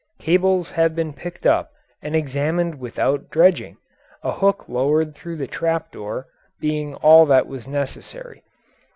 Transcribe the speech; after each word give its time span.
Cables 0.17 0.71
have 0.71 0.95
been 0.95 1.13
picked 1.13 1.45
up 1.45 1.73
and 2.01 2.15
examined 2.15 2.79
without 2.79 3.29
dredging 3.29 3.77
a 4.23 4.31
hook 4.31 4.67
lowered 4.67 5.13
through 5.13 5.35
the 5.37 5.45
trap 5.45 5.91
door 5.91 6.25
being 6.59 6.95
all 6.95 7.27
that 7.27 7.45
was 7.45 7.67
necessary. 7.67 8.41